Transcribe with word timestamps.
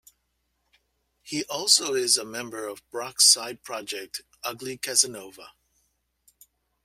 He 1.21 1.43
also 1.45 1.93
is 1.93 2.17
a 2.17 2.25
member 2.25 2.65
of 2.67 2.81
Brock's 2.89 3.31
side 3.31 3.61
project 3.61 4.23
Ugly 4.43 4.77
Casanova. 4.79 5.51